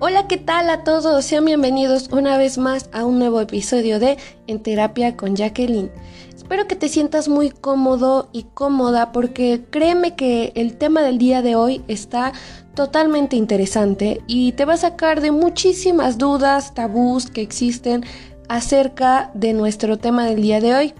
[0.00, 1.24] Hola, ¿qué tal a todos?
[1.24, 5.90] Sean bienvenidos una vez más a un nuevo episodio de En Terapia con Jacqueline.
[6.36, 11.42] Espero que te sientas muy cómodo y cómoda porque créeme que el tema del día
[11.42, 12.32] de hoy está
[12.74, 18.04] totalmente interesante y te va a sacar de muchísimas dudas, tabús que existen
[18.48, 20.94] acerca de nuestro tema del día de hoy.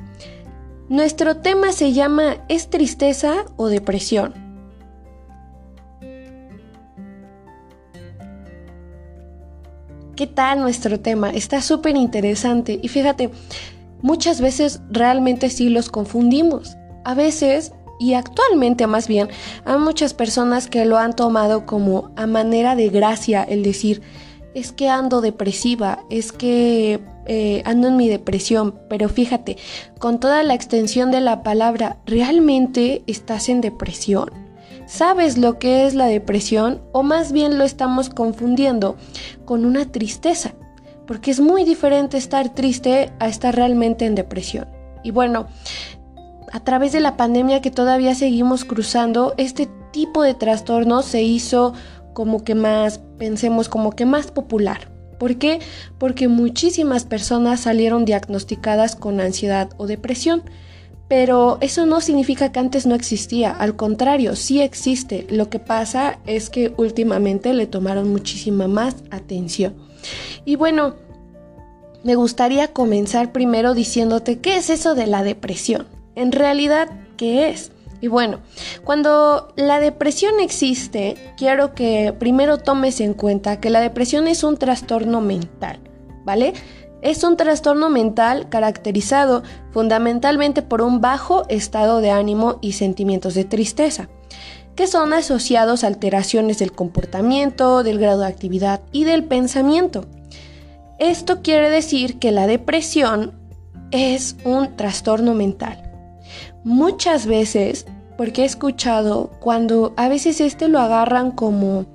[0.88, 4.47] Nuestro tema se llama ¿Es tristeza o depresión?
[10.18, 11.30] ¿Qué tal nuestro tema?
[11.30, 13.30] Está súper interesante y fíjate,
[14.02, 16.76] muchas veces realmente sí los confundimos.
[17.04, 19.28] A veces, y actualmente más bien,
[19.64, 24.02] hay muchas personas que lo han tomado como a manera de gracia el decir,
[24.54, 29.56] es que ando depresiva, es que eh, ando en mi depresión, pero fíjate,
[30.00, 34.47] con toda la extensión de la palabra, ¿realmente estás en depresión?
[34.88, 36.80] ¿Sabes lo que es la depresión?
[36.92, 38.96] O más bien lo estamos confundiendo
[39.44, 40.54] con una tristeza,
[41.06, 44.66] porque es muy diferente estar triste a estar realmente en depresión.
[45.04, 45.46] Y bueno,
[46.50, 51.74] a través de la pandemia que todavía seguimos cruzando, este tipo de trastorno se hizo
[52.14, 54.88] como que más, pensemos, como que más popular.
[55.18, 55.60] ¿Por qué?
[55.98, 60.44] Porque muchísimas personas salieron diagnosticadas con ansiedad o depresión.
[61.08, 65.26] Pero eso no significa que antes no existía, al contrario, sí existe.
[65.30, 69.74] Lo que pasa es que últimamente le tomaron muchísima más atención.
[70.44, 70.96] Y bueno,
[72.04, 75.86] me gustaría comenzar primero diciéndote qué es eso de la depresión.
[76.14, 77.72] En realidad, ¿qué es?
[78.00, 78.40] Y bueno,
[78.84, 84.56] cuando la depresión existe, quiero que primero tomes en cuenta que la depresión es un
[84.56, 85.80] trastorno mental,
[86.24, 86.52] ¿vale?
[87.00, 93.44] Es un trastorno mental caracterizado fundamentalmente por un bajo estado de ánimo y sentimientos de
[93.44, 94.08] tristeza,
[94.74, 100.06] que son asociados a alteraciones del comportamiento, del grado de actividad y del pensamiento.
[100.98, 103.32] Esto quiere decir que la depresión
[103.92, 105.92] es un trastorno mental.
[106.64, 107.86] Muchas veces,
[108.16, 111.86] porque he escuchado cuando a veces este lo agarran como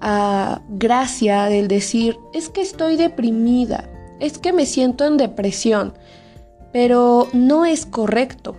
[0.00, 3.88] a gracia del decir, es que estoy deprimida,
[4.20, 5.94] es que me siento en depresión,
[6.72, 8.56] pero no es correcto.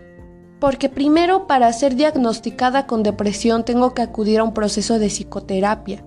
[0.60, 6.04] Porque primero para ser diagnosticada con depresión tengo que acudir a un proceso de psicoterapia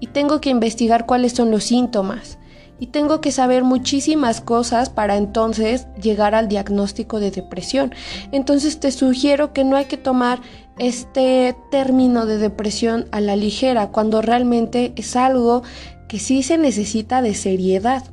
[0.00, 2.38] y tengo que investigar cuáles son los síntomas
[2.78, 7.94] y tengo que saber muchísimas cosas para entonces llegar al diagnóstico de depresión.
[8.32, 10.40] Entonces te sugiero que no hay que tomar
[10.78, 15.62] este término de depresión a la ligera cuando realmente es algo
[16.08, 18.04] que sí se necesita de seriedad.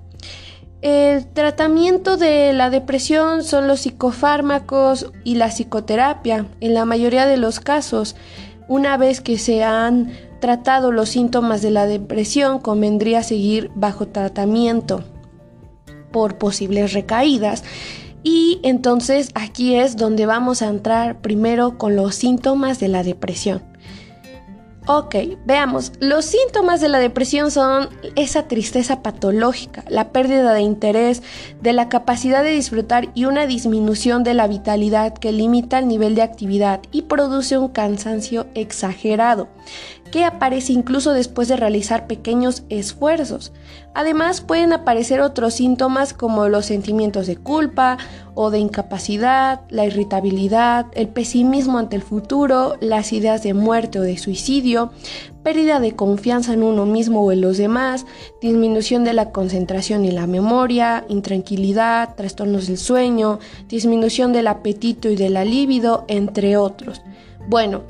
[0.84, 6.46] El tratamiento de la depresión son los psicofármacos y la psicoterapia.
[6.60, 8.18] En la mayoría de los casos,
[8.68, 10.12] una vez que se han
[10.42, 15.06] tratado los síntomas de la depresión, convendría seguir bajo tratamiento
[16.12, 17.64] por posibles recaídas.
[18.22, 23.73] Y entonces aquí es donde vamos a entrar primero con los síntomas de la depresión.
[24.86, 25.94] Ok, veamos.
[26.02, 31.24] Los síntomas de la depresión son esa tristeza patológica, la pérdida de interés,
[31.62, 36.16] de la capacidad de disfrutar y una disminución de la vitalidad que limita el nivel
[36.16, 39.48] de actividad y produce un cansancio exagerado
[40.14, 43.52] que aparece incluso después de realizar pequeños esfuerzos.
[43.96, 47.98] Además pueden aparecer otros síntomas como los sentimientos de culpa
[48.36, 54.04] o de incapacidad, la irritabilidad, el pesimismo ante el futuro, las ideas de muerte o
[54.04, 54.92] de suicidio,
[55.42, 58.06] pérdida de confianza en uno mismo o en los demás,
[58.40, 65.16] disminución de la concentración y la memoria, intranquilidad, trastornos del sueño, disminución del apetito y
[65.16, 67.02] de la libido, entre otros.
[67.50, 67.82] Bueno,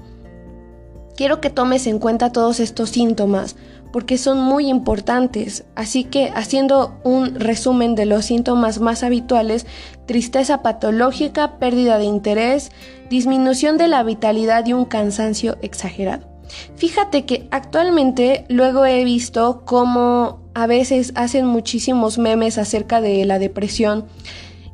[1.15, 3.55] Quiero que tomes en cuenta todos estos síntomas
[3.91, 9.67] porque son muy importantes, así que haciendo un resumen de los síntomas más habituales,
[10.07, 12.71] tristeza patológica, pérdida de interés,
[13.11, 16.27] disminución de la vitalidad y un cansancio exagerado.
[16.75, 23.37] Fíjate que actualmente luego he visto cómo a veces hacen muchísimos memes acerca de la
[23.37, 24.05] depresión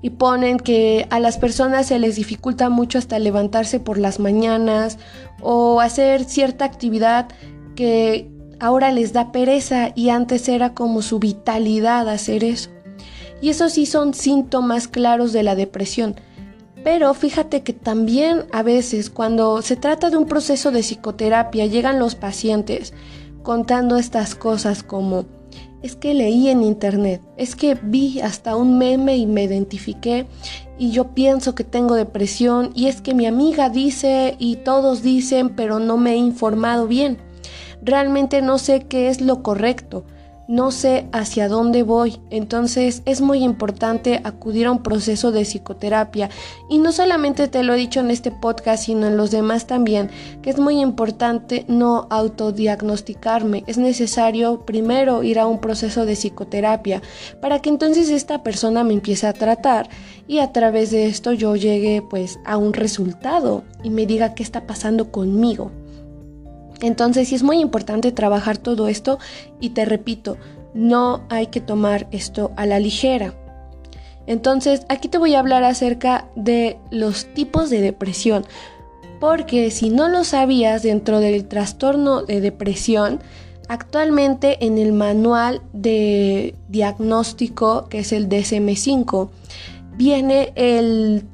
[0.01, 4.97] y ponen que a las personas se les dificulta mucho hasta levantarse por las mañanas
[5.41, 7.27] o hacer cierta actividad
[7.75, 8.29] que
[8.59, 12.69] ahora les da pereza y antes era como su vitalidad hacer eso.
[13.41, 16.15] Y esos sí son síntomas claros de la depresión.
[16.83, 21.99] Pero fíjate que también a veces cuando se trata de un proceso de psicoterapia llegan
[21.99, 22.93] los pacientes
[23.43, 25.25] contando estas cosas como
[25.81, 30.27] es que leí en internet, es que vi hasta un meme y me identifiqué
[30.77, 35.49] y yo pienso que tengo depresión y es que mi amiga dice y todos dicen
[35.49, 37.17] pero no me he informado bien.
[37.81, 40.03] Realmente no sé qué es lo correcto.
[40.49, 42.19] No sé hacia dónde voy.
[42.31, 46.31] Entonces es muy importante acudir a un proceso de psicoterapia.
[46.71, 50.09] Y no solamente te lo he dicho en este podcast, sino en los demás también,
[50.41, 53.63] que es muy importante no autodiagnosticarme.
[53.67, 57.03] Es necesario primero ir a un proceso de psicoterapia
[57.41, 59.87] para que entonces esta persona me empiece a tratar
[60.27, 64.41] y a través de esto yo llegue pues a un resultado y me diga qué
[64.41, 65.71] está pasando conmigo.
[66.81, 69.19] Entonces sí es muy importante trabajar todo esto
[69.59, 70.37] y te repito,
[70.73, 73.33] no hay que tomar esto a la ligera.
[74.27, 78.45] Entonces aquí te voy a hablar acerca de los tipos de depresión,
[79.19, 83.19] porque si no lo sabías dentro del trastorno de depresión,
[83.67, 89.29] actualmente en el manual de diagnóstico, que es el DSM5,
[89.97, 91.25] viene el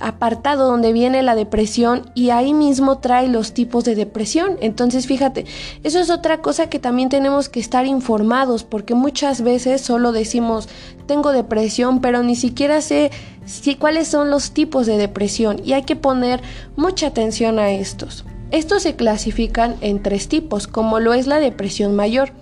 [0.00, 4.56] apartado donde viene la depresión y ahí mismo trae los tipos de depresión.
[4.60, 5.44] Entonces, fíjate,
[5.84, 10.68] eso es otra cosa que también tenemos que estar informados porque muchas veces solo decimos
[11.06, 13.10] tengo depresión, pero ni siquiera sé
[13.44, 16.40] si, cuáles son los tipos de depresión y hay que poner
[16.76, 18.24] mucha atención a estos.
[18.50, 22.32] Estos se clasifican en tres tipos, como lo es la depresión mayor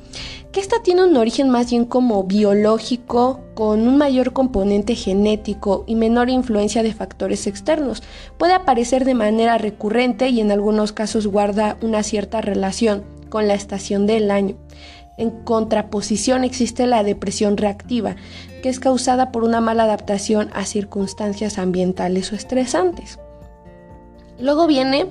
[0.53, 5.95] que esta tiene un origen más bien como biológico, con un mayor componente genético y
[5.95, 8.03] menor influencia de factores externos.
[8.39, 13.55] Puede aparecer de manera recurrente y en algunos casos guarda una cierta relación con la
[13.55, 14.57] estación del año.
[15.19, 18.17] En contraposición existe la depresión reactiva,
[18.63, 23.19] que es causada por una mala adaptación a circunstancias ambientales o estresantes.
[24.41, 25.07] Luego viene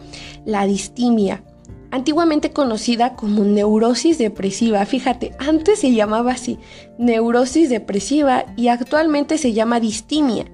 [0.46, 1.44] la distimia,
[1.92, 4.86] antiguamente conocida como neurosis depresiva.
[4.86, 6.60] Fíjate, antes se llamaba así,
[6.98, 10.46] neurosis depresiva y actualmente se llama distimia,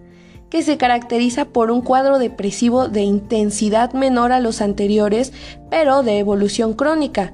[0.50, 5.34] que se caracteriza por un cuadro depresivo de intensidad menor a los anteriores,
[5.70, 7.34] pero de evolución crónica,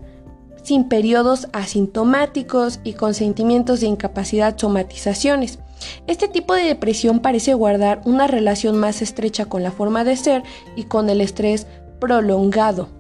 [0.64, 5.60] sin periodos asintomáticos y con sentimientos de incapacidad somatizaciones.
[6.08, 10.44] Este tipo de depresión parece guardar una relación más estrecha con la forma de ser
[10.76, 11.68] y con el estrés
[12.00, 12.99] prolongado.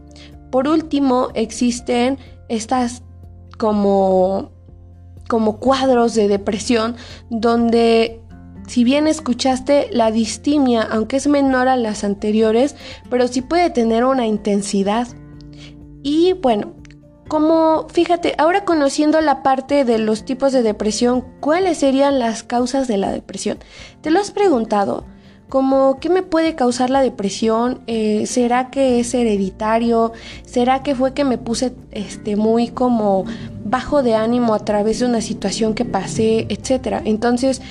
[0.51, 2.17] Por último, existen
[2.47, 3.03] estas
[3.57, 4.51] como,
[5.27, 6.95] como cuadros de depresión
[7.29, 8.21] donde
[8.69, 12.75] si bien escuchaste la distimia, aunque es menor a las anteriores,
[13.09, 15.07] pero sí puede tener una intensidad.
[16.03, 16.73] Y bueno,
[17.27, 22.87] como fíjate, ahora conociendo la parte de los tipos de depresión, ¿cuáles serían las causas
[22.87, 23.57] de la depresión?
[24.01, 25.05] ¿Te lo has preguntado?
[25.49, 30.13] Como qué me puede causar la depresión, eh, será que es hereditario,
[30.45, 33.25] será que fue que me puse este muy como
[33.65, 37.01] bajo de ánimo a través de una situación que pasé, etcétera.
[37.03, 37.61] Entonces,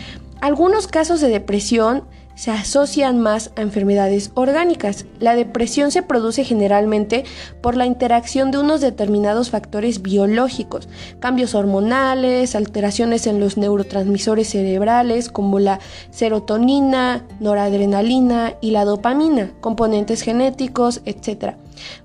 [0.40, 2.02] algunos casos de depresión
[2.38, 5.06] se asocian más a enfermedades orgánicas.
[5.18, 7.24] La depresión se produce generalmente
[7.60, 10.88] por la interacción de unos determinados factores biológicos,
[11.18, 15.80] cambios hormonales, alteraciones en los neurotransmisores cerebrales como la
[16.10, 21.56] serotonina, noradrenalina y la dopamina, componentes genéticos, etc.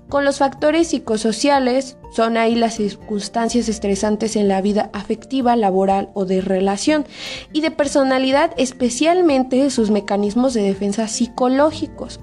[0.08, 6.24] Con los factores psicosociales son ahí las circunstancias estresantes en la vida afectiva, laboral o
[6.24, 7.04] de relación
[7.52, 12.20] y de personalidad, especialmente sus mecanismos de defensa psicológicos.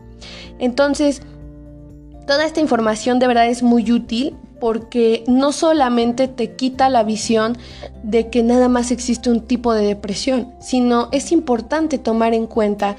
[0.59, 1.21] Entonces,
[2.27, 7.57] toda esta información de verdad es muy útil porque no solamente te quita la visión
[8.03, 12.95] de que nada más existe un tipo de depresión, sino es importante tomar en cuenta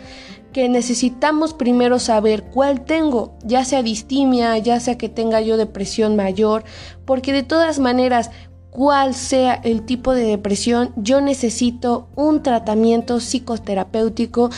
[0.53, 6.15] que necesitamos primero saber cuál tengo, ya sea distimia, ya sea que tenga yo depresión
[6.17, 6.65] mayor,
[7.05, 8.31] porque de todas maneras,
[8.71, 14.49] cuál sea el tipo de depresión, yo necesito un tratamiento psicoterapéutico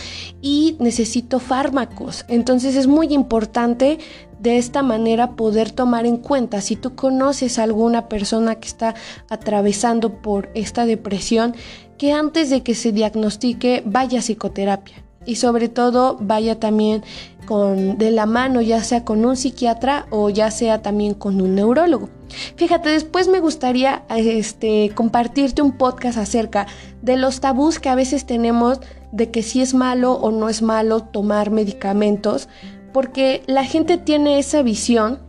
[0.41, 2.25] y necesito fármacos.
[2.29, 3.99] Entonces es muy importante
[4.39, 8.95] de esta manera poder tomar en cuenta si tú conoces a alguna persona que está
[9.29, 11.57] atravesando por esta depresión,
[11.99, 17.03] que antes de que se diagnostique vaya a psicoterapia y sobre todo vaya también
[17.47, 21.55] con de la mano ya sea con un psiquiatra o ya sea también con un
[21.55, 22.09] neurólogo.
[22.57, 26.67] Fíjate, después me gustaría este compartirte un podcast acerca
[27.03, 28.81] de los tabús que a veces tenemos
[29.13, 32.49] de que si es malo o no es malo tomar medicamentos,
[32.93, 35.21] porque la gente tiene esa visión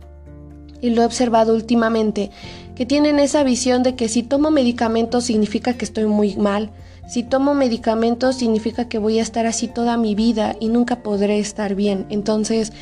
[0.80, 2.30] y lo he observado últimamente,
[2.74, 6.70] que tienen esa visión de que si tomo medicamentos significa que estoy muy mal,
[7.06, 11.38] si tomo medicamentos significa que voy a estar así toda mi vida y nunca podré
[11.38, 12.06] estar bien.
[12.10, 12.72] Entonces,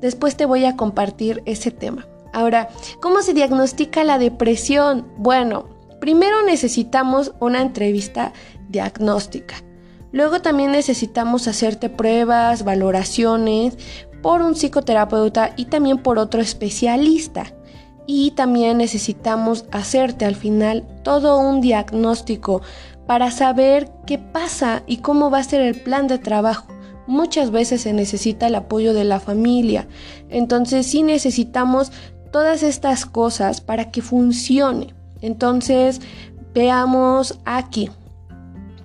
[0.00, 2.06] después te voy a compartir ese tema.
[2.32, 2.68] Ahora,
[3.00, 5.06] ¿cómo se diagnostica la depresión?
[5.18, 5.66] Bueno,
[6.00, 8.32] primero necesitamos una entrevista
[8.68, 9.56] diagnóstica.
[10.12, 13.76] Luego también necesitamos hacerte pruebas, valoraciones
[14.22, 17.52] por un psicoterapeuta y también por otro especialista.
[18.04, 22.60] y también necesitamos hacerte al final todo un diagnóstico
[23.12, 26.66] para saber qué pasa y cómo va a ser el plan de trabajo.
[27.06, 29.86] Muchas veces se necesita el apoyo de la familia,
[30.30, 31.92] entonces sí necesitamos
[32.30, 34.94] todas estas cosas para que funcione.
[35.20, 36.00] Entonces,
[36.54, 37.90] veamos aquí.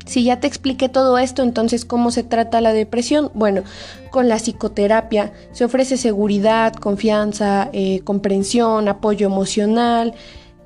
[0.05, 3.31] Si ya te expliqué todo esto, entonces ¿cómo se trata la depresión?
[3.33, 3.63] Bueno,
[4.11, 10.15] con la psicoterapia se ofrece seguridad, confianza, eh, comprensión, apoyo emocional,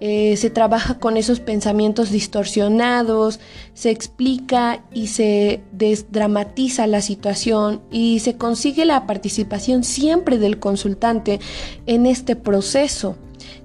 [0.01, 3.39] eh, se trabaja con esos pensamientos distorsionados,
[3.73, 11.39] se explica y se desdramatiza la situación y se consigue la participación siempre del consultante
[11.85, 13.15] en este proceso.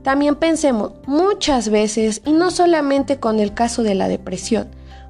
[0.04, 4.68] También pensemos muchas veces, y no solamente con el caso de la depresión,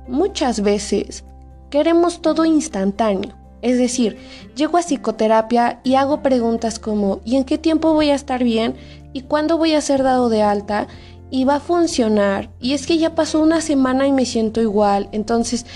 [0.08, 1.24] Muchas veces
[1.68, 3.34] queremos todo instantáneo.
[3.60, 4.18] Es decir,
[4.54, 8.76] llego a psicoterapia y hago preguntas como ¿y en qué tiempo voy a estar bien?
[9.12, 10.86] ¿Y cuándo voy a ser dado de alta?
[11.30, 12.50] ¿Y va a funcionar?
[12.60, 15.08] Y es que ya pasó una semana y me siento igual.
[15.12, 15.66] Entonces,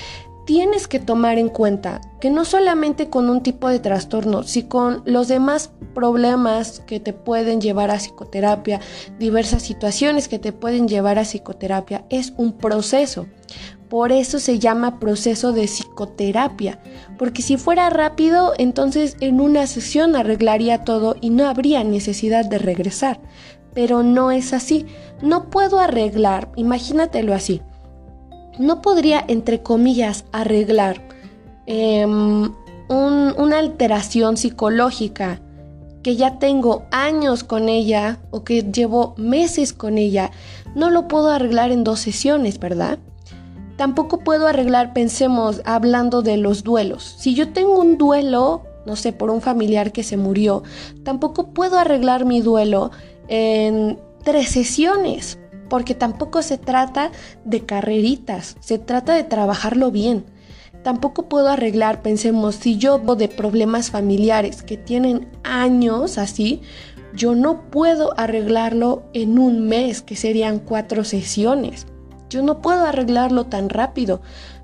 [0.51, 5.03] tienes que tomar en cuenta que no solamente con un tipo de trastorno, sino con
[5.05, 8.81] los demás problemas que te pueden llevar a psicoterapia,
[9.19, 13.27] diversas situaciones que te pueden llevar a psicoterapia, es un proceso.
[13.89, 16.81] Por eso se llama proceso de psicoterapia,
[17.19, 22.59] porque si fuera rápido, entonces en una sesión arreglaría todo y no habría necesidad de
[22.59, 23.21] regresar.
[23.75, 24.87] Pero no es así.
[25.23, 27.63] No puedo arreglar, imagínatelo así.
[28.59, 31.03] No podría, entre comillas, arreglar
[31.67, 32.53] em,
[32.89, 35.41] una alteración psicológica
[36.03, 40.31] que ya tengo años con ella o que llevo meses con ella.
[40.75, 42.99] No lo puedo arreglar en dos sesiones, ¿verdad?
[43.77, 47.15] Tampoco puedo arreglar, pensemos, hablando de los duelos.
[47.19, 50.63] Si yo tengo un duelo, no sé, por un familiar que se murió,
[51.03, 52.91] tampoco puedo arreglar mi duelo
[53.31, 55.39] en tres sesiones,
[55.71, 57.13] porque tampoco se trata
[57.45, 60.27] de carreritas, se trata de trabajarlo bien.
[60.83, 66.61] Tampoco puedo arreglar, pensemos, si yo de problemas familiares que tienen años así,
[67.15, 71.87] yo no puedo arreglarlo en un mes, que serían cuatro sesiones.
[72.29, 74.21] Yo no puedo arreglarlo tan rápido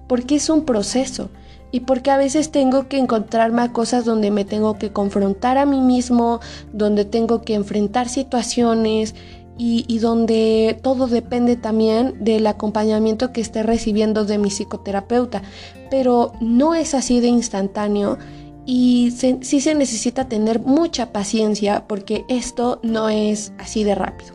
[0.06, 1.30] porque es un proceso
[1.72, 5.66] y porque a veces tengo que encontrarme a cosas donde me tengo que confrontar a
[5.66, 6.40] mí mismo,
[6.72, 9.14] donde tengo que enfrentar situaciones
[9.58, 15.42] y, donde todo depende también del acompañamiento que esté recibiendo de mi psicoterapeuta.
[15.90, 18.18] Pero no es así de instantáneo
[18.66, 24.34] y sí se necesita tener mucha paciencia porque esto no es así de rápido.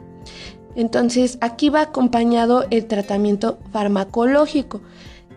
[0.76, 4.82] Entonces aquí va acompañado el tratamiento farmacológico,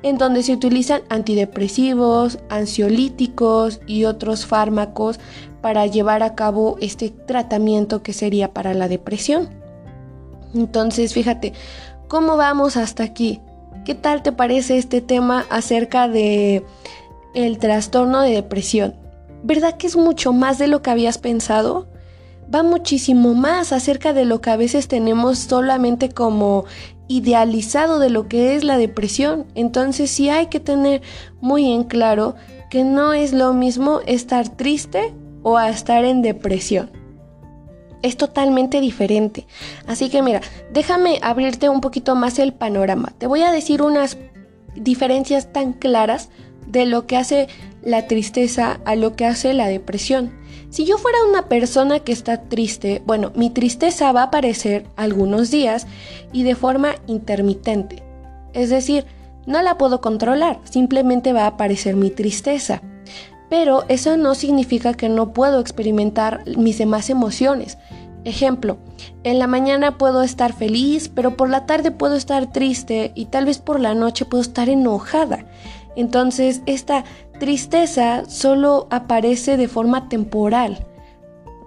[0.04, 5.18] en donde se utilizan antidepresivos, ansiolíticos y otros fármacos
[5.62, 9.49] para llevar a cabo este tratamiento que sería para la depresión.
[10.54, 11.54] Entonces, fíjate,
[12.06, 13.40] ¿cómo vamos hasta aquí?
[13.87, 16.66] ¿Qué tal te parece este tema acerca de
[17.34, 18.94] el trastorno de depresión?
[19.42, 21.88] ¿Verdad que es mucho más de lo que habías pensado?
[22.52, 26.64] va muchísimo más acerca de lo que a veces tenemos solamente como
[27.08, 29.46] idealizado de lo que es la depresión.
[29.54, 31.02] Entonces sí hay que tener
[31.40, 32.34] muy en claro
[32.70, 36.90] que no es lo mismo estar triste o estar en depresión.
[38.02, 39.46] Es totalmente diferente.
[39.87, 40.40] Así que mira,
[40.73, 43.12] déjame abrirte un poquito más el panorama.
[43.18, 44.18] Te voy a decir unas
[44.75, 46.30] diferencias tan claras
[46.66, 47.49] de lo que hace
[47.82, 50.32] la tristeza a lo que hace la depresión.
[50.75, 55.52] Si yo fuera una persona que está triste, bueno, mi tristeza va a aparecer algunos
[55.52, 55.87] días
[56.33, 58.02] y de forma intermitente.
[58.54, 59.07] Es decir,
[59.47, 62.83] no la puedo controlar, simplemente va a aparecer mi tristeza.
[63.49, 67.78] Pero eso no significa que no puedo experimentar mis demás emociones.
[68.25, 68.78] Ejemplo,
[69.23, 73.45] en la mañana puedo estar feliz, pero por la tarde puedo estar triste y tal
[73.45, 75.47] vez por la noche puedo estar enojada.
[75.95, 77.04] Entonces, esta
[77.38, 80.86] tristeza solo aparece de forma temporal,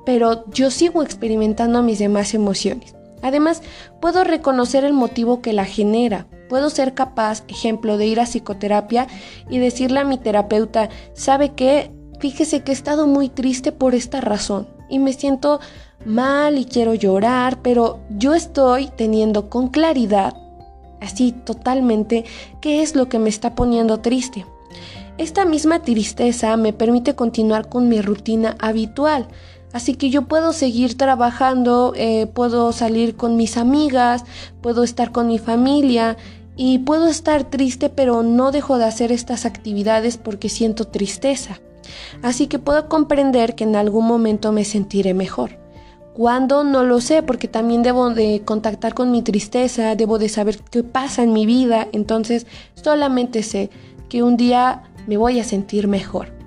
[0.06, 2.96] pero yo sigo experimentando mis demás emociones.
[3.22, 3.62] Además,
[4.00, 6.28] puedo reconocer el motivo que la genera.
[6.50, 9.08] Puedo ser capaz, ejemplo, de ir a psicoterapia
[9.50, 11.92] y decirle a mi terapeuta, ¿sabe qué?
[12.20, 15.60] Fíjese que he estado muy triste por esta razón y me siento
[16.06, 20.36] mal y quiero llorar, pero yo estoy teniendo con claridad,
[21.02, 22.26] así totalmente,
[22.62, 24.46] qué es lo que me está poniendo triste.
[25.18, 29.28] Esta misma tristeza me permite continuar con mi rutina habitual,
[29.74, 34.26] así que yo puedo seguir trabajando, eh, puedo salir con mis amigas,
[34.62, 36.18] puedo estar con mi familia
[36.56, 41.62] y puedo estar triste, pero no dejo de hacer estas actividades porque siento tristeza.
[42.22, 45.58] Así que puedo comprender que en algún momento me sentiré mejor.
[46.14, 46.64] ¿Cuándo?
[46.64, 50.84] No lo sé, porque también debo de contactar con mi tristeza, debo de saber qué
[50.84, 52.46] pasa en mi vida, entonces
[52.76, 53.70] solamente sé
[54.10, 56.38] que un día me voy a sentir mejor.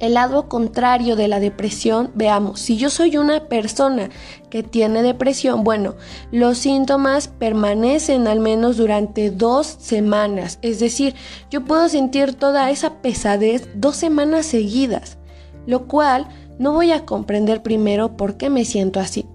[0.00, 4.08] El lado contrario de la depresión, veamos, si yo soy una persona
[4.48, 5.94] que tiene depresión, bueno,
[6.32, 11.14] los síntomas permanecen al menos durante dos semanas, es decir,
[11.50, 15.18] yo puedo sentir toda esa pesadez dos semanas seguidas,
[15.66, 16.28] lo cual
[16.58, 19.26] no voy a comprender primero por qué me siento así.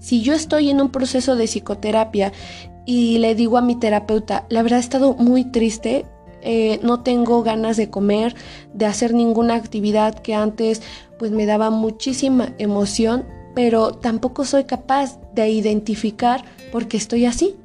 [0.00, 2.32] Si yo estoy en un proceso de psicoterapia
[2.84, 6.04] y le digo a mi terapeuta, la verdad he estado muy triste,
[6.42, 8.34] eh, no tengo ganas de comer,
[8.72, 10.82] de hacer ninguna actividad que antes
[11.18, 17.56] pues me daba muchísima emoción, pero tampoco soy capaz de identificar por qué estoy así.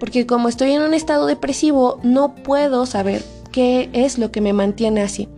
[0.00, 3.22] Porque como estoy en un estado depresivo, no puedo saber
[3.52, 5.28] qué es lo que me mantiene así.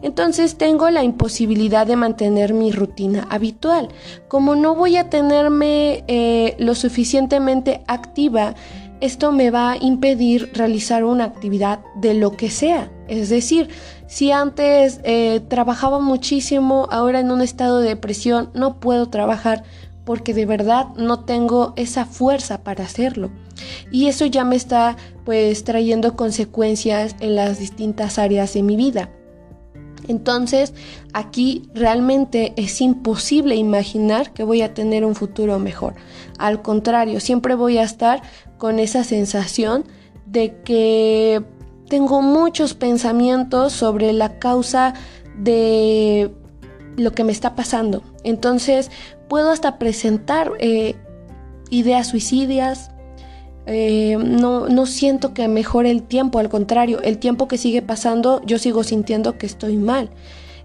[0.00, 3.88] Entonces tengo la imposibilidad de mantener mi rutina habitual.
[4.28, 8.54] Como no voy a tenerme eh, lo suficientemente activa,
[9.00, 12.90] esto me va a impedir realizar una actividad de lo que sea.
[13.08, 13.68] Es decir,
[14.06, 19.64] si antes eh, trabajaba muchísimo, ahora en un estado de depresión no puedo trabajar
[20.04, 23.30] porque de verdad no tengo esa fuerza para hacerlo.
[23.90, 29.10] Y eso ya me está pues trayendo consecuencias en las distintas áreas de mi vida.
[30.08, 30.74] Entonces,
[31.12, 35.94] aquí realmente es imposible imaginar que voy a tener un futuro mejor.
[36.38, 38.22] Al contrario, siempre voy a estar
[38.58, 39.84] con esa sensación
[40.26, 41.42] de que
[41.88, 44.94] tengo muchos pensamientos sobre la causa
[45.38, 46.32] de
[46.96, 48.02] lo que me está pasando.
[48.24, 48.90] Entonces,
[49.28, 50.96] puedo hasta presentar eh,
[51.70, 52.90] ideas suicidas,
[53.66, 58.40] eh, no, no siento que mejore el tiempo, al contrario, el tiempo que sigue pasando
[58.46, 60.10] yo sigo sintiendo que estoy mal.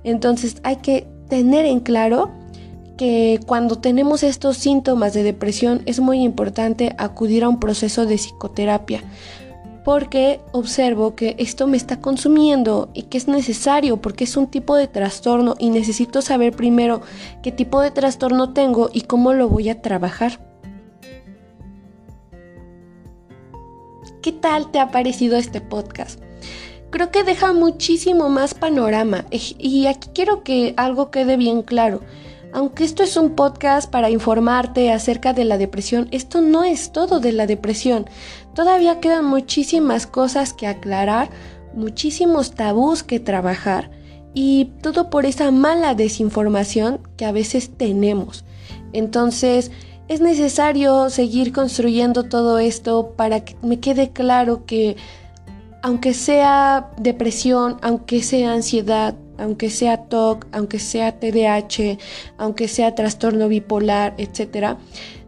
[0.04, 2.32] Entonces hay que tener en claro
[2.98, 8.16] que cuando tenemos estos síntomas de depresión es muy importante acudir a un proceso de
[8.16, 9.04] psicoterapia
[9.84, 14.76] porque observo que esto me está consumiendo y que es necesario porque es un tipo
[14.76, 17.02] de trastorno y necesito saber primero
[17.42, 20.40] qué tipo de trastorno tengo y cómo lo voy a trabajar.
[24.22, 26.20] ¿Qué tal te ha parecido este podcast?
[26.92, 32.02] Creo que deja muchísimo más panorama y aquí quiero que algo quede bien claro.
[32.54, 37.20] Aunque esto es un podcast para informarte acerca de la depresión, esto no es todo
[37.20, 38.06] de la depresión.
[38.54, 41.32] Todavía quedan muchísimas cosas que aclarar,
[41.74, 43.90] muchísimos tabús que trabajar
[44.36, 48.46] y todo por esa mala desinformación que a veces tenemos.
[48.94, 49.72] Entonces,
[50.12, 54.98] es necesario seguir construyendo todo esto para que me quede claro que
[55.82, 61.98] aunque sea depresión, aunque sea ansiedad, aunque sea TOC, aunque sea TDAH,
[62.38, 64.76] aunque sea trastorno bipolar, etc.,